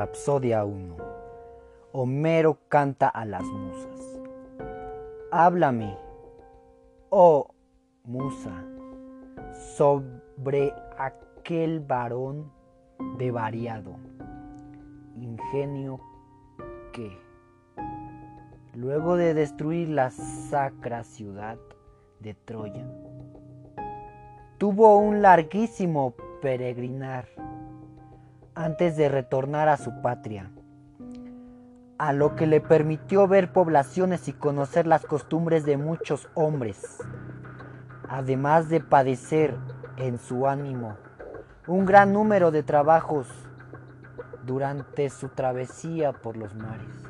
[0.00, 0.96] Rapsodia 1.
[1.92, 4.18] Homero canta a las musas.
[5.30, 5.94] Háblame,
[7.10, 7.50] oh
[8.04, 8.64] musa,
[9.76, 12.50] sobre aquel varón
[13.18, 13.98] de variado
[15.16, 16.00] ingenio
[16.94, 17.14] que,
[18.72, 21.58] luego de destruir la sacra ciudad
[22.20, 22.90] de Troya,
[24.56, 27.28] tuvo un larguísimo peregrinar
[28.60, 30.50] antes de retornar a su patria,
[31.96, 36.98] a lo que le permitió ver poblaciones y conocer las costumbres de muchos hombres,
[38.06, 39.56] además de padecer
[39.96, 40.98] en su ánimo
[41.68, 43.28] un gran número de trabajos
[44.44, 47.08] durante su travesía por los mares,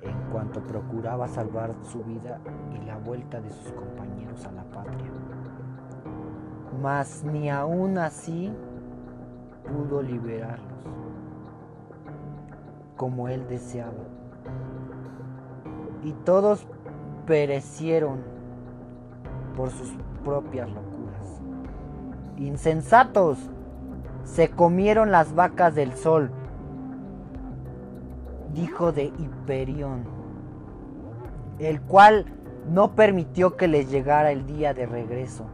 [0.00, 2.38] en cuanto procuraba salvar su vida
[2.72, 5.10] y la vuelta de sus compañeros a la patria.
[6.80, 8.52] Mas ni aún así
[9.66, 10.76] pudo liberarlos
[12.96, 13.92] como él deseaba.
[16.02, 16.66] Y todos
[17.26, 18.20] perecieron
[19.56, 19.92] por sus
[20.24, 21.40] propias locuras.
[22.36, 23.38] Insensatos,
[24.24, 26.30] se comieron las vacas del sol,
[28.52, 30.04] dijo de Hiperión,
[31.58, 32.26] el cual
[32.68, 35.44] no permitió que les llegara el día de regreso.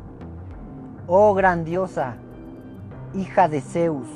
[1.06, 2.16] Oh grandiosa,
[3.14, 4.08] hija de Zeus,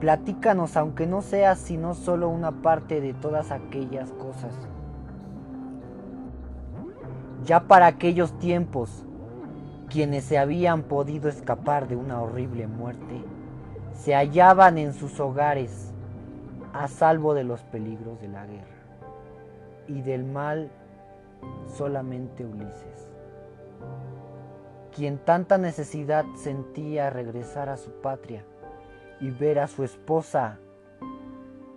[0.00, 4.52] platícanos aunque no sea sino solo una parte de todas aquellas cosas.
[7.44, 9.04] Ya para aquellos tiempos,
[9.88, 13.22] quienes se habían podido escapar de una horrible muerte,
[13.94, 15.92] se hallaban en sus hogares
[16.72, 18.66] a salvo de los peligros de la guerra
[19.86, 20.70] y del mal
[21.76, 23.12] solamente Ulises
[24.94, 28.44] quien tanta necesidad sentía regresar a su patria
[29.20, 30.58] y ver a su esposa,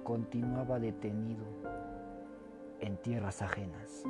[0.04, 1.44] continuaba detenido
[2.80, 4.04] en tierras ajenas.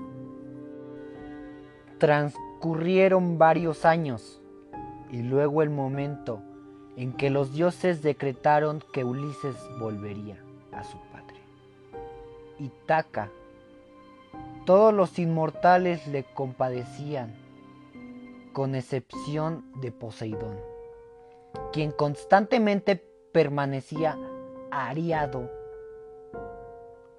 [1.97, 4.41] Transcurrieron varios años
[5.09, 6.41] y luego el momento
[6.97, 10.37] en que los dioses decretaron que Ulises volvería
[10.71, 11.41] a su patria.
[12.59, 13.29] Itaca,
[14.65, 17.44] todos los inmortales le compadecían
[18.55, 20.57] con excepción de Poseidón,
[21.73, 22.95] quien constantemente
[23.33, 24.17] permanecía
[24.71, 25.51] ariado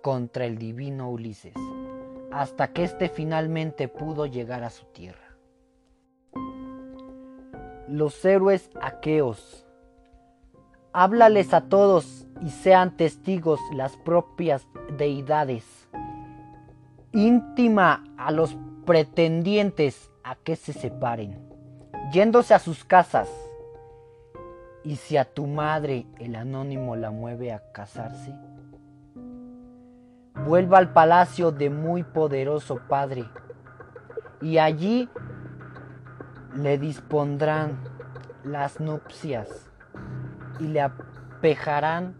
[0.00, 1.52] contra el divino Ulises,
[2.32, 5.36] hasta que éste finalmente pudo llegar a su tierra.
[7.86, 9.66] Los héroes aqueos,
[10.94, 14.66] háblales a todos y sean testigos las propias
[14.96, 15.86] deidades,
[17.12, 21.38] íntima a los pretendientes a que se separen,
[22.12, 23.28] yéndose a sus casas.
[24.82, 28.34] Y si a tu madre el anónimo la mueve a casarse,
[30.44, 33.24] vuelva al palacio de muy poderoso padre,
[34.40, 35.08] y allí
[36.56, 37.78] le dispondrán
[38.42, 39.70] las nupcias
[40.58, 42.16] y le apejarán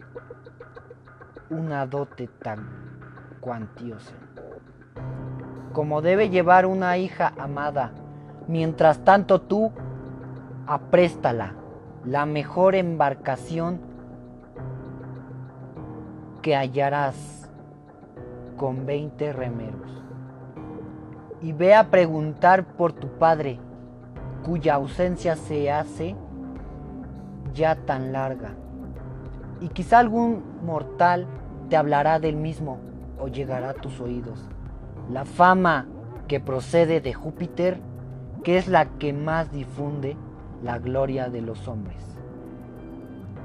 [1.49, 4.13] una dote tan cuantiosa
[5.77, 7.91] como debe llevar una hija amada.
[8.47, 9.71] Mientras tanto tú
[10.65, 11.53] apréstala,
[12.03, 13.79] la mejor embarcación
[16.41, 17.47] que hallarás
[18.57, 20.03] con veinte remeros.
[21.43, 23.59] Y ve a preguntar por tu padre,
[24.43, 26.15] cuya ausencia se hace
[27.53, 28.55] ya tan larga.
[29.61, 31.27] Y quizá algún mortal
[31.69, 32.79] te hablará del mismo
[33.19, 34.49] o llegará a tus oídos
[35.11, 35.85] la fama
[36.27, 37.79] que procede de Júpiter,
[38.43, 40.17] que es la que más difunde
[40.63, 41.97] la gloria de los hombres.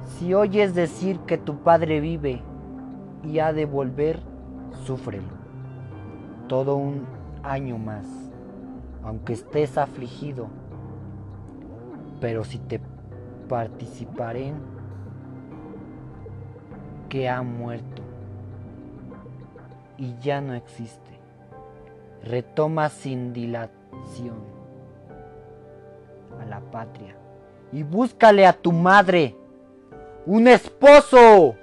[0.07, 2.43] Si oyes decir que tu padre vive
[3.23, 4.21] y ha de volver,
[4.85, 5.43] súfrelo.
[6.49, 7.07] Todo un
[7.43, 8.07] año más,
[9.05, 10.49] aunque estés afligido.
[12.21, 12.81] Pero si te
[13.49, 14.53] participaré
[17.09, 18.03] que ha muerto
[19.99, 21.12] y ya no existe
[22.25, 24.43] retoma sin dilación
[26.41, 27.17] a la patria
[27.73, 29.37] y búscale a tu madre
[30.27, 31.57] un esposo